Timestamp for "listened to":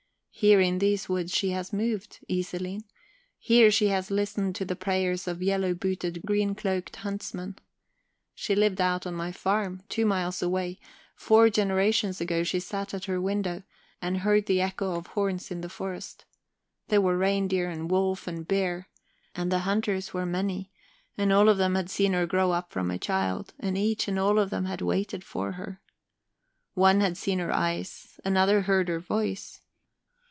4.09-4.65